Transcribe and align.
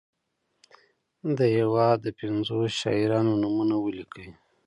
د 1.37 1.39
هیواد 1.55 1.97
د 2.03 2.07
پنځو 2.19 2.57
شاعرانو 2.79 3.33
نومونه 3.41 3.75
ولیکي. 3.85 4.27